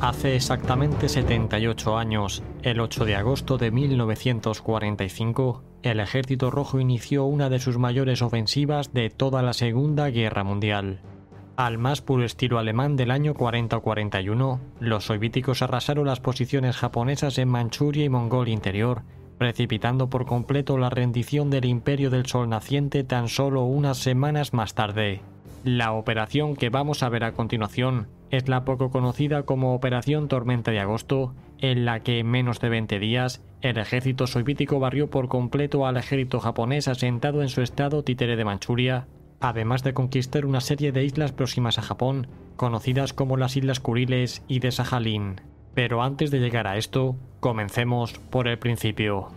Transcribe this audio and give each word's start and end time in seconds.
Hace 0.00 0.36
exactamente 0.36 1.08
78 1.08 1.98
años, 1.98 2.44
el 2.62 2.78
8 2.78 3.04
de 3.04 3.16
agosto 3.16 3.58
de 3.58 3.72
1945, 3.72 5.64
el 5.82 5.98
Ejército 5.98 6.52
Rojo 6.52 6.78
inició 6.78 7.24
una 7.24 7.50
de 7.50 7.58
sus 7.58 7.78
mayores 7.78 8.22
ofensivas 8.22 8.92
de 8.92 9.10
toda 9.10 9.42
la 9.42 9.52
Segunda 9.52 10.08
Guerra 10.10 10.44
Mundial. 10.44 11.00
Al 11.56 11.78
más 11.78 12.00
puro 12.00 12.24
estilo 12.24 12.60
alemán 12.60 12.94
del 12.94 13.10
año 13.10 13.34
40-41, 13.34 14.60
los 14.78 15.04
soviéticos 15.06 15.62
arrasaron 15.62 16.06
las 16.06 16.20
posiciones 16.20 16.76
japonesas 16.76 17.36
en 17.38 17.48
Manchuria 17.48 18.04
y 18.04 18.08
Mongolia 18.08 18.54
Interior, 18.54 19.02
precipitando 19.36 20.08
por 20.08 20.26
completo 20.26 20.78
la 20.78 20.90
rendición 20.90 21.50
del 21.50 21.64
Imperio 21.64 22.10
del 22.10 22.26
Sol 22.26 22.48
naciente 22.48 23.02
tan 23.02 23.28
solo 23.28 23.64
unas 23.64 23.98
semanas 23.98 24.52
más 24.52 24.74
tarde. 24.74 25.22
La 25.64 25.92
operación 25.92 26.54
que 26.54 26.70
vamos 26.70 27.02
a 27.02 27.08
ver 27.08 27.24
a 27.24 27.32
continuación 27.32 28.06
es 28.30 28.48
la 28.48 28.64
poco 28.64 28.90
conocida 28.90 29.42
como 29.42 29.74
Operación 29.74 30.28
Tormenta 30.28 30.70
de 30.70 30.78
Agosto, 30.78 31.34
en 31.58 31.84
la 31.84 32.00
que 32.00 32.20
en 32.20 32.28
menos 32.28 32.60
de 32.60 32.68
20 32.68 32.98
días 33.00 33.42
el 33.60 33.78
ejército 33.78 34.26
soviético 34.26 34.78
barrió 34.78 35.10
por 35.10 35.28
completo 35.28 35.86
al 35.86 35.96
ejército 35.96 36.38
japonés 36.38 36.86
asentado 36.86 37.42
en 37.42 37.48
su 37.48 37.62
estado 37.62 38.04
títere 38.04 38.36
de 38.36 38.44
Manchuria, 38.44 39.08
además 39.40 39.82
de 39.82 39.94
conquistar 39.94 40.46
una 40.46 40.60
serie 40.60 40.92
de 40.92 41.04
islas 41.04 41.32
próximas 41.32 41.78
a 41.78 41.82
Japón, 41.82 42.28
conocidas 42.56 43.12
como 43.12 43.36
las 43.36 43.56
Islas 43.56 43.80
Kuriles 43.80 44.44
y 44.46 44.60
de 44.60 44.70
Sajalín. 44.70 45.40
Pero 45.74 46.02
antes 46.02 46.30
de 46.30 46.38
llegar 46.38 46.68
a 46.68 46.76
esto, 46.76 47.16
comencemos 47.40 48.18
por 48.30 48.46
el 48.46 48.58
principio. 48.58 49.28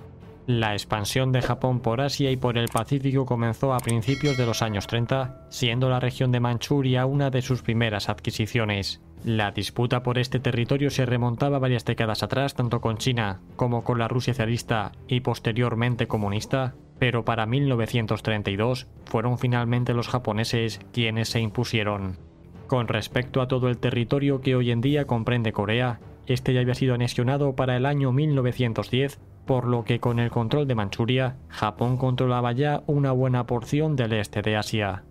La 0.47 0.73
expansión 0.73 1.31
de 1.31 1.41
Japón 1.41 1.81
por 1.81 2.01
Asia 2.01 2.31
y 2.31 2.35
por 2.35 2.57
el 2.57 2.67
Pacífico 2.67 3.25
comenzó 3.25 3.73
a 3.73 3.79
principios 3.79 4.37
de 4.37 4.45
los 4.47 4.63
años 4.63 4.87
30, 4.87 5.45
siendo 5.49 5.89
la 5.89 5.99
región 5.99 6.31
de 6.31 6.39
Manchuria 6.39 7.05
una 7.05 7.29
de 7.29 7.43
sus 7.43 7.61
primeras 7.61 8.09
adquisiciones. 8.09 9.01
La 9.23 9.51
disputa 9.51 10.01
por 10.01 10.17
este 10.17 10.39
territorio 10.39 10.89
se 10.89 11.05
remontaba 11.05 11.59
varias 11.59 11.85
décadas 11.85 12.23
atrás 12.23 12.55
tanto 12.55 12.81
con 12.81 12.97
China 12.97 13.39
como 13.55 13.83
con 13.83 13.99
la 13.99 14.07
Rusia 14.07 14.33
zarista 14.33 14.93
y 15.07 15.19
posteriormente 15.19 16.07
comunista, 16.07 16.73
pero 16.97 17.23
para 17.23 17.45
1932 17.45 18.87
fueron 19.05 19.37
finalmente 19.37 19.93
los 19.93 20.07
japoneses 20.07 20.79
quienes 20.91 21.29
se 21.29 21.39
impusieron. 21.39 22.17
Con 22.65 22.87
respecto 22.87 23.41
a 23.41 23.47
todo 23.47 23.69
el 23.69 23.77
territorio 23.77 24.41
que 24.41 24.55
hoy 24.55 24.71
en 24.71 24.81
día 24.81 25.05
comprende 25.05 25.51
Corea, 25.51 25.99
este 26.25 26.53
ya 26.53 26.61
había 26.61 26.73
sido 26.73 26.95
anexionado 26.95 27.55
para 27.55 27.77
el 27.77 27.85
año 27.85 28.11
1910 28.11 29.19
por 29.45 29.67
lo 29.67 29.83
que 29.83 29.99
con 29.99 30.19
el 30.19 30.29
control 30.29 30.67
de 30.67 30.75
Manchuria, 30.75 31.35
Japón 31.49 31.97
controlaba 31.97 32.51
ya 32.51 32.83
una 32.87 33.11
buena 33.11 33.45
porción 33.45 33.95
del 33.95 34.13
este 34.13 34.41
de 34.41 34.55
Asia. 34.55 35.03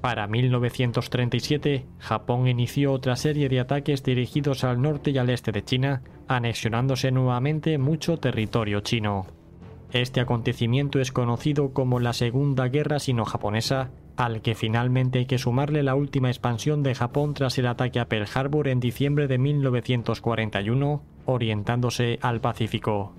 Para 0.00 0.28
1937, 0.28 1.86
Japón 1.98 2.46
inició 2.46 2.92
otra 2.92 3.16
serie 3.16 3.48
de 3.48 3.58
ataques 3.58 4.04
dirigidos 4.04 4.62
al 4.62 4.80
norte 4.80 5.10
y 5.10 5.18
al 5.18 5.30
este 5.30 5.50
de 5.50 5.64
China, 5.64 6.02
anexionándose 6.28 7.10
nuevamente 7.10 7.78
mucho 7.78 8.16
territorio 8.18 8.80
chino. 8.80 9.26
Este 9.92 10.20
acontecimiento 10.20 11.00
es 11.00 11.10
conocido 11.10 11.72
como 11.72 11.98
la 11.98 12.12
Segunda 12.12 12.68
Guerra 12.68 12.98
Sino-Japonesa, 12.98 13.90
al 14.16 14.42
que 14.42 14.54
finalmente 14.54 15.20
hay 15.20 15.26
que 15.26 15.38
sumarle 15.38 15.82
la 15.82 15.94
última 15.94 16.28
expansión 16.28 16.82
de 16.82 16.94
Japón 16.94 17.34
tras 17.34 17.58
el 17.58 17.66
ataque 17.66 17.98
a 17.98 18.06
Pearl 18.06 18.26
Harbor 18.32 18.68
en 18.68 18.80
diciembre 18.80 19.28
de 19.28 19.38
1941, 19.38 21.02
orientándose 21.24 22.18
al 22.20 22.40
Pacífico. 22.40 23.14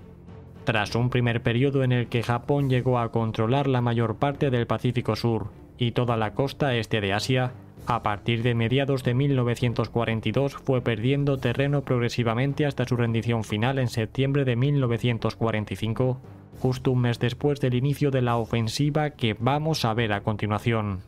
Tras 0.64 0.94
un 0.94 1.10
primer 1.10 1.42
periodo 1.42 1.82
en 1.82 1.92
el 1.92 2.08
que 2.08 2.22
Japón 2.22 2.68
llegó 2.68 2.98
a 2.98 3.10
controlar 3.10 3.66
la 3.66 3.80
mayor 3.80 4.16
parte 4.16 4.50
del 4.50 4.66
Pacífico 4.66 5.16
Sur 5.16 5.48
y 5.78 5.92
toda 5.92 6.16
la 6.16 6.34
costa 6.34 6.76
este 6.76 7.00
de 7.00 7.14
Asia, 7.14 7.52
a 7.86 8.02
partir 8.02 8.42
de 8.42 8.54
mediados 8.54 9.02
de 9.02 9.14
1942 9.14 10.54
fue 10.54 10.82
perdiendo 10.82 11.38
terreno 11.38 11.82
progresivamente 11.82 12.66
hasta 12.66 12.84
su 12.84 12.96
rendición 12.96 13.42
final 13.42 13.78
en 13.78 13.88
septiembre 13.88 14.44
de 14.44 14.56
1945, 14.56 16.20
justo 16.60 16.92
un 16.92 17.00
mes 17.00 17.18
después 17.18 17.60
del 17.60 17.74
inicio 17.74 18.10
de 18.10 18.22
la 18.22 18.36
ofensiva 18.36 19.10
que 19.10 19.34
vamos 19.38 19.84
a 19.84 19.94
ver 19.94 20.12
a 20.12 20.20
continuación. 20.20 21.00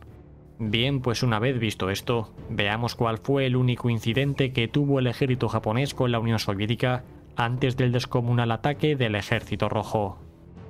Bien, 0.59 1.01
pues 1.01 1.23
una 1.23 1.39
vez 1.39 1.59
visto 1.59 1.89
esto, 1.89 2.33
veamos 2.49 2.95
cuál 2.95 3.19
fue 3.19 3.45
el 3.45 3.55
único 3.55 3.89
incidente 3.89 4.51
que 4.51 4.67
tuvo 4.67 4.99
el 4.99 5.07
ejército 5.07 5.49
japonés 5.49 5.93
con 5.93 6.11
la 6.11 6.19
Unión 6.19 6.39
Soviética 6.39 7.03
antes 7.35 7.77
del 7.77 7.91
descomunal 7.91 8.51
ataque 8.51 8.95
del 8.95 9.15
Ejército 9.15 9.69
Rojo. 9.69 10.17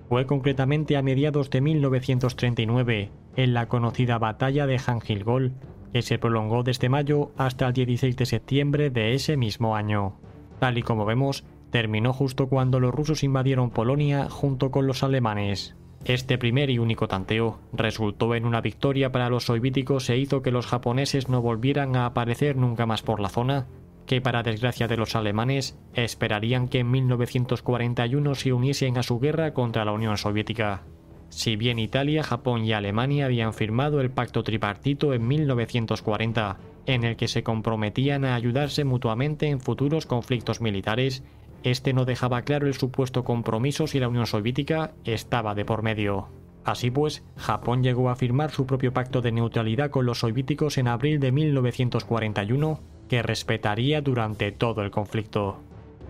Fue 0.09 0.25
concretamente 0.25 0.97
a 0.97 1.01
mediados 1.01 1.50
de 1.50 1.62
1939, 1.62 3.09
en 3.35 3.53
la 3.53 3.68
conocida 3.68 4.18
batalla 4.18 4.68
de 4.68 4.78
Hangil-Gol, 4.78 5.53
que 5.91 6.01
se 6.01 6.19
prolongó 6.19 6.63
desde 6.63 6.90
mayo 6.90 7.31
hasta 7.38 7.68
el 7.68 7.74
16 7.74 8.16
de 8.16 8.25
septiembre 8.25 8.90
de 8.90 9.13
ese 9.13 9.38
mismo 9.38 9.75
año. 9.75 10.16
Tal 10.59 10.78
y 10.78 10.81
como 10.81 11.06
vemos, 11.06 11.44
terminó 11.72 12.13
justo 12.13 12.47
cuando 12.47 12.80
los 12.80 12.94
rusos 12.94 13.24
invadieron 13.24 13.69
Polonia 13.69 14.30
junto 14.30 14.72
con 14.72 14.88
los 14.88 15.03
alemanes. 15.03 15.75
Este 16.06 16.38
primer 16.38 16.69
y 16.69 16.80
único 16.80 17.07
tanteo 17.07 17.59
resultó 17.72 18.35
en 18.35 18.45
una 18.45 18.59
victoria 18.59 19.12
para 19.12 19.30
los 19.30 19.45
soviéticos 19.45 20.09
e 20.09 20.18
hizo 20.18 20.41
que 20.41 20.51
los 20.51 20.68
japoneses 20.68 21.30
no 21.30 21.41
volvieran 21.41 21.95
a 21.95 22.06
aparecer 22.06 22.57
nunca 22.57 22.85
más 22.85 23.01
por 23.01 23.22
la 23.22 23.30
zona, 23.30 23.68
que 24.06 24.22
para 24.22 24.44
desgracia 24.44 24.88
de 24.88 24.97
los 24.97 25.16
alemanes 25.16 25.78
esperarían 25.94 26.68
que 26.68 26.80
en 26.80 26.91
1941 26.91 28.36
se 28.36 28.53
uniesen 28.53 28.97
a 28.97 29.03
su 29.03 29.19
guerra 29.19 29.53
contra 29.53 29.86
la 29.86 29.94
Unión 29.94 30.18
Soviética. 30.18 30.84
Si 31.30 31.56
bien 31.56 31.80
Italia, 31.80 32.22
Japón 32.22 32.63
y 32.63 32.74
Alemania 32.74 33.25
habían 33.25 33.53
firmado 33.53 34.02
el 34.02 34.12
pacto 34.12 34.44
tripartito 34.44 35.13
en 35.13 35.28
1940, 35.28 36.58
en 36.86 37.03
el 37.03 37.16
que 37.16 37.28
se 37.28 37.44
comprometían 37.44 38.24
a 38.25 38.36
ayudarse 38.36 38.84
mutuamente 38.84 39.47
en 39.47 39.59
futuros 39.59 40.06
conflictos 40.06 40.62
militares, 40.62 41.24
este 41.63 41.94
no 41.94 42.06
dejaba 42.06 42.44
claro 42.44 42.68
el 42.68 42.74
supuesto 42.74 43.24
compromiso 43.24 43.88
si 43.88 44.00
la 44.00 44.09
Unión 44.09 44.28
Soviética 44.28 44.94
estaba 45.06 45.56
de 45.56 45.66
por 45.66 45.81
medio. 45.81 46.28
Así 46.66 46.92
pues, 46.92 47.24
Japón 47.36 47.84
llegó 47.84 48.09
a 48.09 48.16
firmar 48.16 48.52
su 48.52 48.66
propio 48.66 48.94
pacto 48.94 49.22
de 49.22 49.31
neutralidad 49.31 49.90
con 49.90 50.06
los 50.06 50.19
soviéticos 50.19 50.78
en 50.78 50.88
abril 50.88 51.19
de 51.19 51.31
1941 51.31 52.93
que 53.08 53.22
respetaría 53.22 54.02
durante 54.02 54.52
todo 54.52 54.81
el 54.81 54.91
conflicto. 54.91 55.59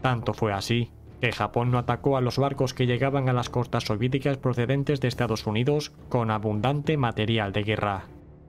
Tanto 0.02 0.34
fue 0.34 0.54
así 0.54 0.92
que 1.24 1.31
Japón 1.31 1.72
no 1.72 1.78
atacó 1.78 2.18
a 2.18 2.22
los 2.22 2.38
barcos 2.38 2.74
que 2.74 2.86
llegaban 2.86 3.30
a 3.30 3.34
las 3.34 3.50
costas 3.50 3.86
soviéticas 3.86 4.36
procedentes 4.36 5.00
de 5.00 5.08
Estados 5.08 5.48
Unidos 5.48 5.94
con 6.09 6.32
abundante 6.32 6.98
material 6.98 7.53
de 7.53 7.64
guerra. 7.64 8.08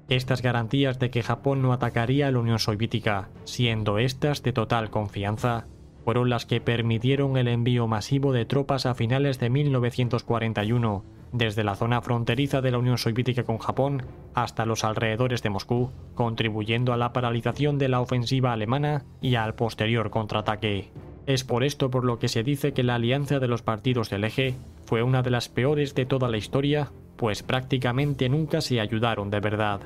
Estas 0.09 0.43
garantías 0.43 0.99
de 0.99 1.09
que 1.11 1.23
Japón 1.23 1.63
no 1.63 1.73
atacaría 1.73 2.27
a 2.27 2.33
la 2.33 2.41
Unión 2.41 2.59
Soviética, 2.59 3.29
siendo 3.45 3.99
estas 3.99 4.43
de 4.43 4.53
total 4.53 4.91
confianza, 4.91 5.67
fueron 6.05 6.29
las 6.29 6.47
que 6.47 6.61
permitieron 6.61 7.37
el 7.37 7.47
envío 7.47 7.87
masivo 7.87 8.33
de 8.33 8.45
tropas 8.45 8.87
a 8.87 8.95
finales 8.95 9.39
de 9.39 9.51
1941 9.51 11.05
desde 11.35 11.65
la 11.65 11.75
zona 11.75 12.01
fronteriza 12.01 12.61
de 12.61 12.71
la 12.71 12.79
Unión 12.79 12.97
Soviética 12.97 13.43
con 13.43 13.59
Japón 13.59 14.05
hasta 14.35 14.65
los 14.65 14.85
alrededores 14.85 15.43
de 15.43 15.51
Moscú, 15.51 15.91
contribuyendo 16.15 16.93
a 16.93 16.97
la 16.97 17.13
paralización 17.13 17.77
de 17.77 17.89
la 17.89 18.01
ofensiva 18.01 18.53
alemana 18.53 19.05
y 19.21 19.35
al 19.35 19.55
posterior 19.55 20.11
contraataque. 20.11 20.93
Es 21.27 21.43
por 21.43 21.65
esto 21.65 21.91
por 21.91 22.05
lo 22.05 22.21
que 22.21 22.29
se 22.29 22.45
dice 22.45 22.73
que 22.73 22.85
la 22.85 22.95
alianza 22.95 23.41
de 23.41 23.49
los 23.49 23.63
partidos 23.63 24.11
del 24.11 24.23
eje 24.23 24.55
fue 24.87 25.03
una 25.03 25.23
de 25.23 25.31
las 25.31 25.49
peores 25.49 25.97
de 25.97 26.07
toda 26.07 26.29
la 26.29 26.37
historia, 26.37 26.93
pues 27.17 27.43
prácticamente 27.43 28.29
nunca 28.29 28.61
se 28.61 28.81
ayudaron 28.81 29.31
de 29.31 29.41
verdad. 29.41 29.81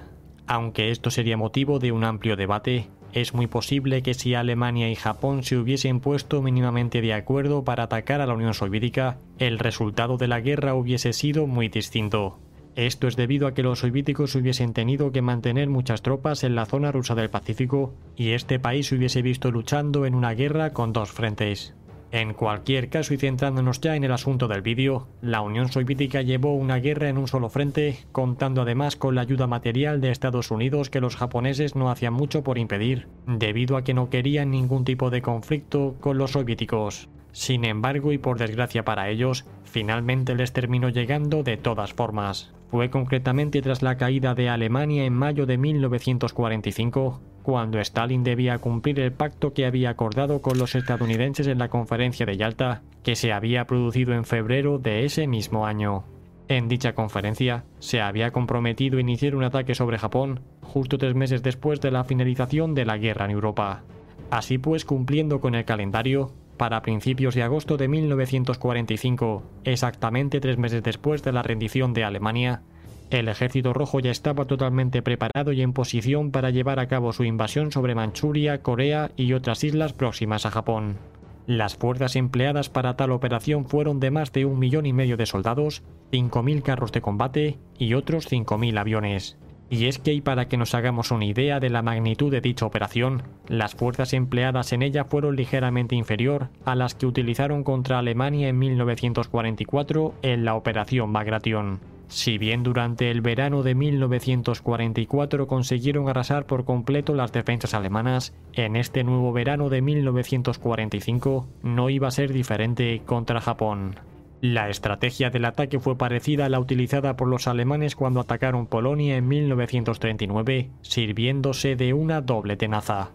Aunque 0.47 0.91
esto 0.91 1.11
sería 1.11 1.39
motivo 1.39 1.79
de 1.79 1.93
un 1.93 2.05
amplio 2.05 2.37
debate, 2.37 2.89
es 3.12 3.34
muy 3.34 3.46
posible 3.46 4.02
que 4.02 4.14
si 4.14 4.34
Alemania 4.34 4.90
y 4.90 4.94
Japón 4.94 5.43
se 5.43 5.56
hubiesen 5.56 6.00
puesto 6.00 6.43
mínimamente 6.43 7.00
de 7.00 7.14
acuerdo 7.14 7.64
para 7.64 7.84
atacar 7.84 8.20
a 8.20 8.26
la 8.26 8.34
Unión 8.34 8.55
Soviética, 8.55 9.19
el 9.38 9.58
resultado 9.58 10.16
de 10.16 10.28
la 10.28 10.40
guerra 10.40 10.75
hubiese 10.75 11.12
sido 11.12 11.46
muy 11.46 11.69
distinto. 11.69 12.38
Esto 12.76 13.08
es 13.08 13.16
debido 13.16 13.49
a 13.49 13.55
que 13.55 13.64
los 13.64 13.81
soviéticos 13.81 14.37
hubiesen 14.37 14.72
tenido 14.72 15.10
que 15.10 15.22
mantener 15.22 15.69
muchas 15.69 16.02
tropas 16.02 16.44
en 16.44 16.55
la 16.55 16.64
zona 16.64 16.93
rusa 16.93 17.16
del 17.16 17.28
Pacífico 17.31 17.93
y 18.14 18.31
este 18.31 18.60
país 18.60 18.87
se 18.87 18.94
hubiese 18.94 19.20
visto 19.20 19.50
luchando 19.50 20.06
en 20.06 20.14
una 20.14 20.32
guerra 20.34 20.72
con 20.72 20.93
dos 20.93 21.10
frentes. 21.10 21.75
En 22.10 22.32
cualquier 22.32 22.88
caso 22.88 23.12
y 23.12 23.19
centrándonos 23.19 23.82
ya 23.82 23.94
en 23.94 24.02
el 24.02 24.12
asunto 24.12 24.49
del 24.49 24.62
vídeo, 24.62 25.08
la 25.20 25.43
Unión 25.43 25.70
Soviética 25.70 26.22
llevó 26.22 26.55
una 26.55 26.76
guerra 26.76 27.10
en 27.10 27.19
un 27.19 27.28
solo 27.28 27.50
frente, 27.50 27.99
contando 28.12 28.62
además 28.62 28.96
con 28.96 29.14
la 29.14 29.20
ayuda 29.20 29.46
material 29.46 30.00
de 30.00 30.10
Estados 30.10 30.50
Unidos 30.50 30.88
que 30.88 31.02
los 31.02 31.16
japoneses 31.16 31.76
no 31.76 31.90
hacían 31.90 32.14
mucho 32.14 32.43
por 32.43 32.56
impedir, 32.56 33.08
debido 33.26 33.76
a 33.76 33.84
que 33.84 33.93
no 33.93 34.08
querían 34.08 34.50
ningún 34.50 34.84
tipo 34.84 35.10
de 35.10 35.20
conflicto 35.20 35.96
con 36.00 36.16
los 36.16 36.31
soviéticos. 36.32 37.10
Sin 37.32 37.66
embargo, 37.66 38.10
y 38.12 38.19
por 38.19 38.38
desgracia 38.38 38.87
para 38.87 39.10
ellos, 39.10 39.44
finalmente 39.64 40.34
les 40.34 40.55
terminó 40.55 40.88
llegando 40.88 41.43
de 41.43 41.58
todas 41.58 41.93
formas. 41.93 42.55
Fue 42.70 42.88
concretamente 42.88 43.60
tras 43.60 43.82
la 43.82 43.99
caída 43.99 44.34
de 44.34 44.49
Alemania 44.49 45.05
en 45.05 45.12
mayo 45.12 45.44
de 45.44 45.58
1945 45.58 47.20
cuando 47.49 47.81
Stalin 47.81 48.25
debía 48.25 48.59
cumplir 48.59 49.00
el 49.00 49.11
pacto 49.11 49.55
que 49.55 49.65
había 49.65 49.89
acordado 49.89 50.43
con 50.43 50.59
los 50.59 50.75
estadounidenses 50.75 51.47
en 51.47 51.56
la 51.56 51.71
conferencia 51.71 52.27
de 52.27 52.37
Yalta, 52.37 52.83
que 53.03 53.17
se 53.17 53.33
había 53.33 53.65
producido 53.65 54.12
en 54.12 54.27
febrero 54.27 54.79
de 54.79 55.06
ese 55.06 55.27
mismo 55.27 55.65
año. 55.65 56.05
En 56.49 56.69
dicha 56.69 56.93
conferencia, 56.93 57.65
se 57.79 58.03
había 58.03 58.33
comprometido 58.33 58.99
iniciar 58.99 59.35
un 59.35 59.45
ataque 59.45 59.75
sobre 59.75 59.97
Japón 59.97 60.41
justo 60.61 60.99
tres 60.99 61.15
meses 61.15 61.43
después 61.43 61.81
de 61.81 61.91
la 61.91 62.05
finalización 62.05 62.75
de 62.75 62.85
la 62.85 62.99
guerra 62.99 63.25
en 63.25 63.31
Europa. 63.31 63.83
Así 64.29 64.59
pues, 64.59 64.85
cumpliendo 64.85 65.41
con 65.41 65.55
el 65.55 65.65
calendario, 65.65 66.33
para 66.59 66.83
principios 66.83 67.35
de 67.35 67.44
agosto 67.44 67.79
de 67.79 67.89
1945, 67.89 69.43
exactamente 69.65 70.41
tres 70.41 70.59
meses 70.59 70.83
después 70.83 71.23
de 71.23 71.33
la 71.33 71.43
rendición 71.43 71.94
de 71.94 72.05
Alemania, 72.05 72.61
el 73.10 73.28
ejército 73.28 73.72
rojo 73.72 74.00
ya 74.00 74.10
estaba 74.10 74.44
totalmente 74.44 75.02
preparado 75.02 75.52
y 75.52 75.62
en 75.62 75.72
posición 75.72 76.31
para 76.31 76.50
llevar 76.50 76.78
a 76.78 76.88
cabo 76.88 77.12
su 77.12 77.25
invasión 77.25 77.72
sobre 77.72 77.94
Manchuria, 77.94 78.62
Corea 78.62 79.10
y 79.16 79.32
otras 79.32 79.64
islas 79.64 79.93
próximas 79.93 80.44
a 80.44 80.50
Japón. 80.50 80.99
Las 81.46 81.76
fuerzas 81.76 82.14
empleadas 82.16 82.69
para 82.69 82.96
tal 82.96 83.10
operación 83.10 83.66
fueron 83.66 84.00
de 84.00 84.10
más 84.10 84.32
de 84.32 84.44
un 84.44 84.58
millón 84.58 84.84
y 84.84 84.93
medio 84.93 85.16
de 85.16 85.25
soldados, 85.25 85.82
5.000 86.12 86.62
carros 86.62 86.93
de 86.93 87.00
combate 87.00 87.58
y 87.78 87.94
otros 87.94 88.31
5.000 88.31 88.78
aviones. 88.78 89.38
Y 89.70 89.87
es 89.87 89.99
que, 89.99 90.12
y 90.12 90.20
para 90.20 90.49
que 90.49 90.58
nos 90.58 90.75
hagamos 90.75 91.10
una 91.10 91.25
idea 91.25 91.60
de 91.60 91.70
la 91.70 91.82
magnitud 91.82 92.31
de 92.31 92.43
dicha 92.43 92.66
operación, 92.66 93.22
las 93.49 93.75
fuerzas 93.75 94.12
empleadas 94.12 94.72
en 94.72 94.82
ella 94.82 95.05
fueron 95.05 95.37
ligeramente 95.37 95.94
inferior 95.94 96.49
a 96.66 96.75
las 96.75 96.94
que 96.94 97.06
utilizaron 97.06 97.64
contra 97.64 97.99
Alemania 97.99 98.49
en 98.49 98.58
1944 98.58 100.14
en 100.20 100.44
la 100.44 100.55
Operación 100.55 101.12
Bagration. 101.12 101.81
Si 102.08 102.38
bien 102.38 102.62
durante 102.62 103.10
el 103.10 103.20
verano 103.20 103.62
de 103.62 103.75
1944 103.75 105.46
consiguieron 105.46 106.08
arrasar 106.08 106.46
por 106.46 106.64
completo 106.64 107.14
las 107.14 107.32
defensas 107.32 107.75
alemanas, 107.75 108.34
en 108.55 108.76
este 108.76 109.05
nuevo 109.05 109.32
verano 109.32 109.69
de 109.69 109.82
1945 109.82 111.46
no 111.62 111.90
iba 111.90 112.08
a 112.08 112.12
ser 112.12 112.32
diferente 112.32 113.02
contra 113.05 113.43
Japón. 113.43 113.96
La 114.40 114.70
estrategia 114.70 115.31
del 115.31 115.44
ataque 115.44 115.81
fue 115.81 115.99
parecida 115.99 116.46
a 116.46 116.49
la 116.49 116.60
utilizada 116.60 117.16
por 117.16 117.26
los 117.28 117.49
alemanes 117.49 117.96
cuando 117.96 118.20
atacaron 118.20 118.69
Polonia 118.69 119.16
en 119.16 119.26
1939, 119.26 120.70
sirviéndose 120.81 121.75
de 121.75 121.93
una 121.93 122.20
doble 122.20 122.56
tenaza. 122.56 123.10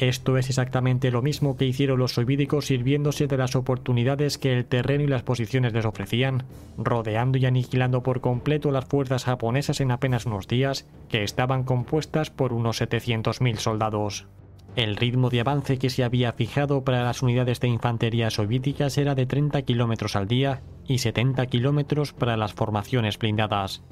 Esto 0.00 0.38
es 0.38 0.48
exactamente 0.48 1.10
lo 1.10 1.20
mismo 1.20 1.58
que 1.58 1.66
hicieron 1.66 1.98
los 1.98 2.12
soviéticos 2.12 2.64
sirviéndose 2.64 3.26
de 3.26 3.36
las 3.36 3.54
oportunidades 3.54 4.38
que 4.38 4.56
el 4.56 4.64
terreno 4.64 5.04
y 5.04 5.06
las 5.06 5.22
posiciones 5.22 5.74
les 5.74 5.84
ofrecían, 5.84 6.44
rodeando 6.78 7.36
y 7.36 7.44
aniquilando 7.44 8.02
por 8.02 8.22
completo 8.22 8.70
las 8.70 8.86
fuerzas 8.86 9.24
japonesas 9.24 9.78
en 9.82 9.90
apenas 9.90 10.24
unos 10.24 10.48
días, 10.48 10.88
que 11.10 11.22
estaban 11.22 11.64
compuestas 11.64 12.30
por 12.30 12.54
unos 12.54 12.80
700.000 12.80 13.56
soldados. 13.56 14.26
El 14.74 14.96
ritmo 14.96 15.28
de 15.28 15.40
avance 15.40 15.78
que 15.78 15.90
se 15.90 16.02
había 16.02 16.32
fijado 16.32 16.82
para 16.82 17.04
las 17.04 17.20
unidades 17.20 17.60
de 17.60 17.68
infantería 17.68 18.30
soviéticas 18.30 18.96
era 18.96 19.14
de 19.14 19.26
30 19.26 19.60
kilómetros 19.62 20.16
al 20.16 20.28
día 20.28 20.62
y 20.88 20.96
70 20.96 21.44
kilómetros 21.44 22.14
para 22.14 22.38
las 22.38 22.54
formaciones 22.54 23.18
blindadas. 23.18 23.82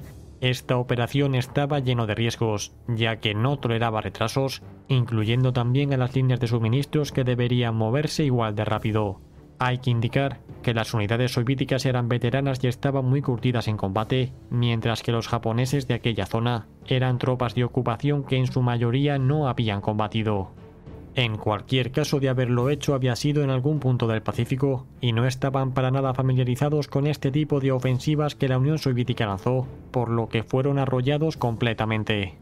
Esta 0.41 0.77
operación 0.77 1.35
estaba 1.35 1.79
lleno 1.79 2.07
de 2.07 2.15
riesgos, 2.15 2.73
ya 2.87 3.17
que 3.17 3.33
no 3.33 3.59
toleraba 3.59 3.99
retrasos, 3.99 4.63
incluyendo 4.87 5.51
también 5.51 5.93
a 5.93 5.97
las 5.97 6.15
líneas 6.15 6.39
de 6.39 6.47
suministros 6.47 7.11
que 7.11 7.25
deberían 7.25 7.75
moverse 7.75 8.23
igual 8.23 8.55
de 8.55 8.63
rápido. 8.63 9.19
Hay 9.61 9.79
que 9.79 9.89
indicar 9.89 10.39
que 10.63 10.73
las 10.73 10.93
unidades 10.93 11.33
soviéticas 11.33 11.85
eran 11.85 12.07
veteranas 12.07 12.63
y 12.63 12.67
estaban 12.67 13.03
muy 13.03 13.21
curtidas 13.21 13.67
en 13.67 13.75
combate, 13.75 14.31
mientras 14.49 15.03
que 15.03 15.11
los 15.11 15.27
japoneses 15.27 15.87
de 15.87 15.95
aquella 15.95 16.25
zona 16.25 16.67
eran 16.87 17.17
tropas 17.17 17.55
de 17.55 17.65
ocupación 17.65 18.23
que 18.23 18.37
en 18.37 18.47
su 18.47 18.61
mayoría 18.61 19.19
no 19.19 19.49
habían 19.49 19.81
combatido. 19.81 20.51
En 21.19 21.35
cualquier 21.35 21.91
caso 21.91 22.21
de 22.21 22.29
haberlo 22.29 22.69
hecho 22.69 22.93
había 22.93 23.13
sido 23.17 23.43
en 23.43 23.49
algún 23.49 23.81
punto 23.81 24.07
del 24.07 24.21
Pacífico 24.21 24.87
y 25.01 25.11
no 25.11 25.27
estaban 25.27 25.73
para 25.73 25.91
nada 25.91 26.13
familiarizados 26.13 26.87
con 26.87 27.07
este 27.07 27.29
tipo 27.29 27.59
de 27.59 27.73
ofensivas 27.73 28.35
que 28.35 28.47
la 28.47 28.57
Unión 28.57 28.77
Soviética 28.77 29.25
lanzó, 29.25 29.67
por 29.91 30.07
lo 30.07 30.29
que 30.29 30.43
fueron 30.43 30.79
arrollados 30.79 31.35
completamente. 31.35 32.37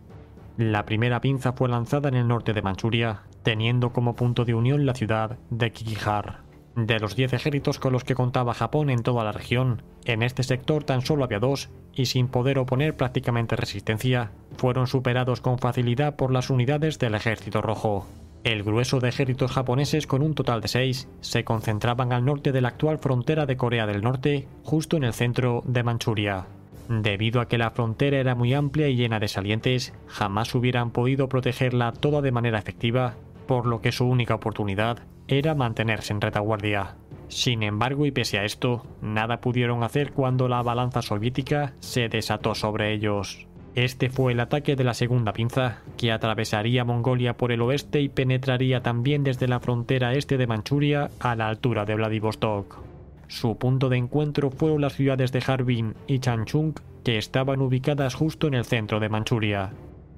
La 0.58 0.86
primera 0.86 1.22
pinza 1.22 1.54
fue 1.54 1.70
lanzada 1.70 2.10
en 2.10 2.14
el 2.14 2.28
norte 2.28 2.54
de 2.54 2.62
Manchuria, 2.62 3.24
teniendo 3.42 3.94
como 3.94 4.16
punto 4.16 4.46
de 4.46 4.54
unión 4.54 4.86
la 4.86 4.94
ciudad 4.94 5.40
de 5.50 5.72
Kikihar. 5.72 6.42
De 6.76 7.00
los 7.00 7.16
10 7.16 7.34
ejércitos 7.34 7.80
con 7.80 7.94
los 7.94 8.04
que 8.04 8.14
contaba 8.14 8.54
Japón 8.54 8.92
en 8.92 9.02
toda 9.02 9.24
la 9.24 9.32
región, 9.32 9.82
en 10.06 10.22
este 10.22 10.44
sector 10.44 10.84
tan 10.84 11.02
solo 11.02 11.24
había 11.24 11.40
dos, 11.40 11.72
y 11.96 12.06
sin 12.06 12.28
poder 12.28 12.60
oponer 12.60 12.96
prácticamente 12.96 13.56
resistencia, 13.56 14.34
fueron 14.56 14.86
superados 14.86 15.42
con 15.42 15.58
facilidad 15.58 16.16
por 16.16 16.32
las 16.32 16.52
unidades 16.52 17.00
del 17.00 17.16
Ejército 17.16 17.64
Rojo. 17.64 18.06
El 18.44 18.64
grueso 18.64 19.00
de 19.00 19.10
ejércitos 19.10 19.52
japoneses, 19.52 20.08
con 20.08 20.22
un 20.22 20.34
total 20.34 20.62
de 20.62 20.68
seis, 20.68 21.10
se 21.22 21.44
concentraban 21.44 22.14
al 22.14 22.24
norte 22.24 22.52
de 22.52 22.62
la 22.62 22.70
actual 22.70 22.98
frontera 23.00 23.46
de 23.46 23.58
Corea 23.58 23.86
del 23.86 24.02
Norte, 24.02 24.48
justo 24.64 24.96
en 24.96 25.04
el 25.04 25.14
centro 25.14 25.64
de 25.66 25.84
Manchuria. 25.84 26.48
Debido 26.88 27.42
a 27.42 27.48
que 27.48 27.58
la 27.58 27.72
frontera 27.72 28.18
era 28.18 28.36
muy 28.36 28.54
amplia 28.54 28.88
y 28.88 28.96
llena 28.96 29.20
de 29.20 29.28
salientes, 29.28 29.94
jamás 30.08 30.56
hubieran 30.56 30.92
podido 30.92 31.28
protegerla 31.28 31.92
toda 31.92 32.22
de 32.22 32.32
manera 32.32 32.60
efectiva, 32.60 33.16
por 33.46 33.66
lo 33.66 33.82
que 33.82 33.92
su 33.92 34.06
única 34.06 34.36
oportunidad 34.36 35.00
era 35.28 35.54
mantenerse 35.54 36.14
en 36.14 36.22
retaguardia. 36.22 36.96
Sin 37.28 37.64
embargo, 37.64 38.06
y 38.06 38.12
pese 38.12 38.40
a 38.40 38.46
esto, 38.46 38.86
nada 39.02 39.42
pudieron 39.42 39.84
hacer 39.84 40.14
cuando 40.14 40.48
la 40.48 40.62
balanza 40.62 41.02
soviética 41.02 41.74
se 41.80 42.08
desató 42.08 42.56
sobre 42.56 42.94
ellos. 42.94 43.48
Este 43.78 44.10
fue 44.10 44.32
el 44.32 44.40
ataque 44.40 44.76
de 44.76 44.84
la 44.84 44.96
segunda 44.96 45.34
pinza, 45.34 45.84
que 45.98 46.12
atravesaría 46.12 46.84
Mongolia 46.84 47.38
por 47.38 47.52
el 47.52 47.62
oeste 47.62 48.02
y 48.02 48.10
penetraría 48.10 48.82
también 48.82 49.24
desde 49.24 49.48
la 49.48 49.60
frontera 49.60 50.16
este 50.16 50.38
de 50.38 50.48
Manchuria 50.48 51.12
a 51.20 51.36
la 51.36 51.48
altura 51.48 51.86
de 51.86 51.94
Vladivostok. 51.94 52.80
Su 53.28 53.56
punto 53.60 53.88
de 53.90 53.98
encuentro 53.98 54.50
fueron 54.50 54.82
las 54.82 54.94
ciudades 54.94 55.32
de 55.32 55.44
Harbin 55.46 55.94
y 56.08 56.18
Changchun, 56.18 56.74
que 57.04 57.20
estaban 57.20 57.62
ubicadas 57.62 58.16
justo 58.16 58.48
en 58.48 58.56
el 58.56 58.66
centro 58.66 59.00
de 59.00 59.10
Manchuria. 59.10 59.74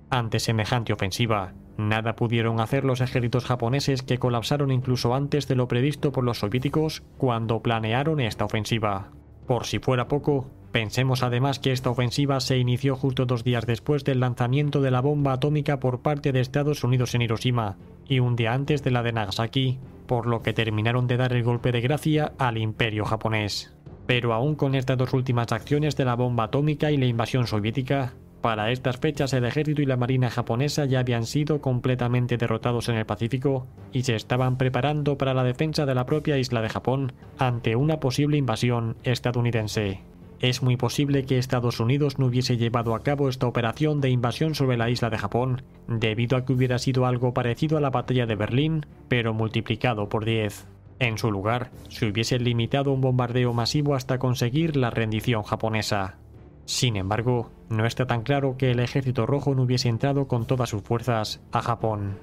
Ante 0.09 0.39
semejante 0.39 0.93
ofensiva, 0.93 1.51
nada 1.75 2.15
pudieron 2.15 2.61
hacer 2.61 2.85
los 2.85 3.01
ejércitos 3.01 3.43
japoneses 3.43 4.03
que 4.03 4.19
colapsaron 4.19 4.71
incluso 4.71 5.13
antes 5.13 5.49
de 5.49 5.55
lo 5.55 5.67
previsto 5.67 6.13
por 6.13 6.23
los 6.23 6.39
soviéticos 6.39 7.03
cuando 7.17 7.61
planearon 7.61 8.21
esta 8.21 8.45
ofensiva. 8.45 9.11
Por 9.47 9.65
si 9.65 9.79
fuera 9.79 10.07
poco, 10.07 10.49
Pensemos 10.71 11.23
además 11.23 11.57
que 11.57 11.71
esta 11.71 11.89
ofensiva 11.89 12.39
se 12.39 12.57
inició 12.59 12.95
justo 12.95 13.25
dos 13.25 13.43
días 13.43 13.65
después 13.65 14.03
del 14.03 14.19
lanzamiento 14.19 14.81
de 14.81 14.91
la 14.91 15.01
bomba 15.01 15.33
atómica 15.33 15.79
por 15.79 16.01
parte 16.01 16.31
de 16.31 16.41
Estados 16.41 16.83
Unidos 16.83 17.15
en 17.15 17.23
Hiroshima 17.23 17.77
y 18.07 18.19
un 18.19 18.35
día 18.35 18.53
antes 18.53 18.83
de 18.83 18.91
la 18.91 19.01
de 19.01 19.11
Nagasaki, 19.11 19.79
por 20.05 20.27
lo 20.27 20.43
que 20.43 20.53
terminaron 20.53 21.07
de 21.07 21.17
dar 21.17 21.33
el 21.33 21.43
golpe 21.43 21.71
de 21.71 21.81
gracia 21.81 22.33
al 22.37 22.57
imperio 22.57 23.05
japonés. 23.05 23.73
Pero 24.05 24.33
aún 24.33 24.55
con 24.55 24.75
estas 24.75 24.97
dos 24.97 25.13
últimas 25.13 25.51
acciones 25.51 25.95
de 25.95 26.05
la 26.05 26.15
bomba 26.15 26.45
atómica 26.45 26.91
y 26.91 26.97
la 26.97 27.05
invasión 27.05 27.47
soviética, 27.47 28.13
para 28.41 28.71
estas 28.71 28.97
fechas 28.97 29.33
el 29.33 29.45
ejército 29.45 29.81
y 29.81 29.85
la 29.85 29.97
marina 29.97 30.29
japonesa 30.29 30.85
ya 30.85 30.99
habían 30.99 31.25
sido 31.25 31.61
completamente 31.61 32.37
derrotados 32.37 32.89
en 32.89 32.95
el 32.95 33.05
Pacífico 33.05 33.67
y 33.91 34.03
se 34.03 34.15
estaban 34.15 34.57
preparando 34.57 35.17
para 35.17 35.33
la 35.33 35.43
defensa 35.43 35.85
de 35.85 35.95
la 35.95 36.05
propia 36.05 36.37
isla 36.37 36.61
de 36.61 36.69
Japón 36.69 37.11
ante 37.37 37.75
una 37.75 37.99
posible 37.99 38.37
invasión 38.37 38.95
estadounidense. 39.03 40.01
Es 40.39 40.63
muy 40.63 40.77
posible 40.77 41.25
que 41.25 41.37
Estados 41.37 41.81
Unidos 41.81 42.17
no 42.17 42.27
hubiese 42.27 42.55
llevado 42.55 42.95
a 42.95 43.03
cabo 43.03 43.27
esta 43.27 43.45
operación 43.45 43.99
de 43.99 44.09
invasión 44.09 44.55
sobre 44.55 44.77
la 44.77 44.89
isla 44.89 45.09
de 45.09 45.17
Japón, 45.17 45.63
debido 45.87 46.37
a 46.37 46.45
que 46.45 46.53
hubiera 46.53 46.79
sido 46.79 47.05
algo 47.05 47.33
parecido 47.33 47.77
a 47.77 47.81
la 47.81 47.89
batalla 47.89 48.25
de 48.25 48.35
Berlín, 48.35 48.85
pero 49.09 49.33
multiplicado 49.33 50.07
por 50.07 50.23
10. 50.23 50.65
En 50.99 51.17
su 51.17 51.29
lugar, 51.29 51.71
se 51.89 52.05
hubiese 52.05 52.39
limitado 52.39 52.93
un 52.93 53.01
bombardeo 53.01 53.53
masivo 53.53 53.95
hasta 53.95 54.17
conseguir 54.17 54.77
la 54.77 54.89
rendición 54.91 55.43
japonesa. 55.43 56.17
Sin 56.63 56.95
embargo, 56.95 57.51
no 57.69 57.85
está 57.85 58.05
tan 58.05 58.21
claro 58.21 58.55
que 58.57 58.71
el 58.71 58.79
ejército 58.79 59.25
rojo 59.25 59.55
no 59.55 59.63
hubiese 59.63 59.89
entrado 59.89 60.27
con 60.27 60.45
todas 60.45 60.69
sus 60.69 60.83
fuerzas 60.83 61.41
a 61.51 61.61
Japón. 61.61 62.17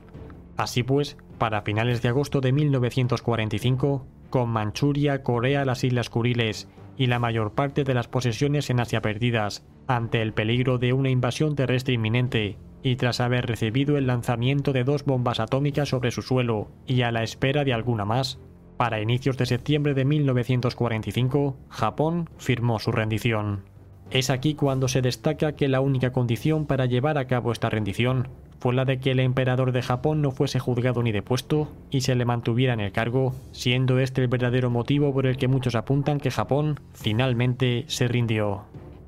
Así 0.56 0.82
pues, 0.82 1.18
para 1.36 1.62
finales 1.62 2.00
de 2.00 2.08
agosto 2.08 2.40
de 2.40 2.52
1945, 2.52 4.06
con 4.30 4.48
Manchuria, 4.48 5.22
Corea, 5.22 5.66
las 5.66 5.84
Islas 5.84 6.08
Kuriles 6.08 6.66
y 6.96 7.06
la 7.06 7.18
mayor 7.18 7.52
parte 7.52 7.84
de 7.84 7.94
las 7.94 8.08
posesiones 8.08 8.70
en 8.70 8.80
Asia 8.80 9.02
perdidas, 9.02 9.64
ante 9.86 10.22
el 10.22 10.32
peligro 10.32 10.78
de 10.78 10.92
una 10.92 11.10
invasión 11.10 11.54
terrestre 11.54 11.94
inminente, 11.94 12.58
y 12.82 12.96
tras 12.96 13.20
haber 13.20 13.46
recibido 13.46 13.98
el 13.98 14.06
lanzamiento 14.06 14.72
de 14.72 14.84
dos 14.84 15.04
bombas 15.04 15.40
atómicas 15.40 15.88
sobre 15.88 16.10
su 16.10 16.22
suelo 16.22 16.68
y 16.86 17.02
a 17.02 17.10
la 17.10 17.22
espera 17.22 17.64
de 17.64 17.72
alguna 17.72 18.04
más, 18.04 18.38
Para 18.76 19.00
inicios 19.00 19.38
de 19.38 19.46
septiembre 19.46 19.94
de 19.94 20.04
1945, 20.04 21.56
Japón 21.70 22.28
firmó 22.36 22.78
su 22.78 22.92
rendición. 22.92 23.64
Es 24.10 24.28
aquí 24.28 24.54
cuando 24.54 24.86
se 24.86 25.00
destaca 25.00 25.52
que 25.52 25.66
la 25.68 25.80
única 25.80 26.12
condición 26.12 26.66
para 26.66 26.84
llevar 26.84 27.16
a 27.16 27.26
cabo 27.26 27.52
esta 27.52 27.70
rendición 27.70 28.28
la 28.74 28.84
de 28.84 28.98
que 28.98 29.10
el 29.10 29.20
emperador 29.20 29.72
de 29.72 29.82
Japón 29.82 30.22
no 30.22 30.30
fuese 30.30 30.58
juzgado 30.58 31.02
ni 31.02 31.12
depuesto 31.12 31.72
y 31.90 32.02
se 32.02 32.14
le 32.14 32.24
mantuviera 32.24 32.74
en 32.74 32.80
el 32.80 32.92
cargo, 32.92 33.34
siendo 33.52 33.98
este 33.98 34.22
el 34.22 34.28
verdadero 34.28 34.70
motivo 34.70 35.12
por 35.12 35.26
el 35.26 35.36
que 35.36 35.48
muchos 35.48 35.74
apuntan 35.74 36.20
que 36.20 36.30
Japón 36.30 36.80
finalmente 36.92 37.84
se 37.88 38.08
rindió. 38.08 38.64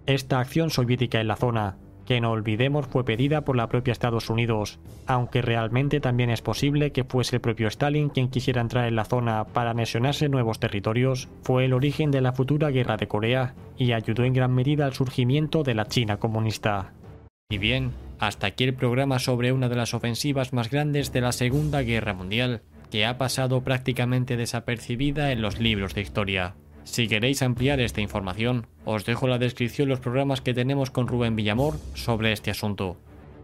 Esta 0.06 0.40
acción 0.40 0.70
soviética 0.70 1.20
en 1.20 1.28
la 1.28 1.36
zona, 1.36 1.76
que 2.08 2.22
no 2.22 2.30
olvidemos 2.30 2.86
fue 2.86 3.04
pedida 3.04 3.42
por 3.42 3.54
la 3.54 3.68
propia 3.68 3.92
Estados 3.92 4.30
Unidos, 4.30 4.78
aunque 5.06 5.42
realmente 5.42 6.00
también 6.00 6.30
es 6.30 6.40
posible 6.40 6.90
que 6.90 7.04
fuese 7.04 7.36
el 7.36 7.42
propio 7.42 7.68
Stalin 7.68 8.08
quien 8.08 8.30
quisiera 8.30 8.62
entrar 8.62 8.88
en 8.88 8.96
la 8.96 9.04
zona 9.04 9.44
para 9.44 9.72
anexionarse 9.72 10.30
nuevos 10.30 10.58
territorios, 10.58 11.28
fue 11.42 11.66
el 11.66 11.74
origen 11.74 12.10
de 12.10 12.22
la 12.22 12.32
futura 12.32 12.70
guerra 12.70 12.96
de 12.96 13.08
Corea 13.08 13.54
y 13.76 13.92
ayudó 13.92 14.24
en 14.24 14.32
gran 14.32 14.54
medida 14.54 14.86
al 14.86 14.94
surgimiento 14.94 15.64
de 15.64 15.74
la 15.74 15.84
China 15.84 16.16
comunista. 16.16 16.94
Y 17.50 17.58
bien, 17.58 17.92
hasta 18.18 18.48
aquí 18.48 18.64
el 18.64 18.74
programa 18.74 19.18
sobre 19.18 19.52
una 19.52 19.68
de 19.68 19.76
las 19.76 19.94
ofensivas 19.94 20.52
más 20.52 20.70
grandes 20.70 21.12
de 21.12 21.20
la 21.20 21.32
Segunda 21.32 21.82
Guerra 21.82 22.14
Mundial, 22.14 22.62
que 22.90 23.06
ha 23.06 23.18
pasado 23.18 23.62
prácticamente 23.62 24.36
desapercibida 24.36 25.32
en 25.32 25.42
los 25.42 25.60
libros 25.60 25.94
de 25.94 26.00
historia. 26.00 26.54
Si 26.84 27.06
queréis 27.06 27.42
ampliar 27.42 27.80
esta 27.80 28.00
información, 28.00 28.66
os 28.84 29.04
dejo 29.04 29.26
en 29.26 29.32
la 29.32 29.38
descripción 29.38 29.88
los 29.88 30.00
programas 30.00 30.40
que 30.40 30.54
tenemos 30.54 30.90
con 30.90 31.06
Rubén 31.06 31.36
Villamor 31.36 31.76
sobre 31.94 32.32
este 32.32 32.50
asunto. 32.50 32.96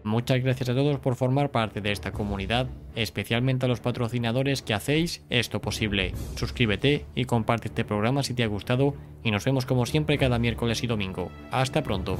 Muchas 0.03 0.43
gracias 0.43 0.69
a 0.69 0.75
todos 0.75 0.99
por 0.99 1.15
formar 1.15 1.49
parte 1.49 1.81
de 1.81 1.91
esta 1.91 2.11
comunidad, 2.11 2.67
especialmente 2.95 3.65
a 3.65 3.69
los 3.69 3.79
patrocinadores 3.79 4.61
que 4.61 4.75
hacéis 4.75 5.23
esto 5.31 5.61
posible. 5.61 6.13
Suscríbete 6.35 7.05
y 7.15 7.25
comparte 7.25 7.69
este 7.69 7.85
programa 7.85 8.21
si 8.21 8.35
te 8.35 8.43
ha 8.43 8.47
gustado 8.47 8.93
y 9.23 9.31
nos 9.31 9.45
vemos 9.45 9.65
como 9.65 9.87
siempre 9.87 10.19
cada 10.19 10.37
miércoles 10.37 10.83
y 10.83 10.87
domingo. 10.87 11.31
Hasta 11.49 11.81
pronto. 11.81 12.19